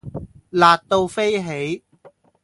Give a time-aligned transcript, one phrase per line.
[0.49, 1.83] 辣到飛起